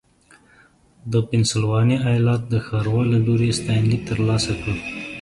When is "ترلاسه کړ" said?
4.09-4.75